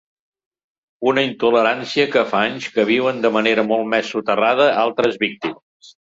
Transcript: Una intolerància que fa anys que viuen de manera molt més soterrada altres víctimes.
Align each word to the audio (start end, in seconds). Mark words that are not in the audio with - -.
Una 1.09 1.23
intolerància 1.25 2.05
que 2.15 2.23
fa 2.31 2.39
anys 2.45 2.69
que 2.77 2.85
viuen 2.91 3.19
de 3.25 3.31
manera 3.35 3.65
molt 3.73 3.91
més 3.91 4.09
soterrada 4.15 4.67
altres 4.85 5.21
víctimes. 5.25 5.91